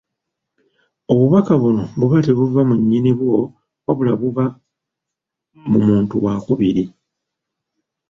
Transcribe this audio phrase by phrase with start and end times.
[1.11, 3.37] Obubaka buno buba tebuva mu nnyinibwo
[3.85, 4.45] wabula buba
[5.71, 6.83] mu muntu wakubiri.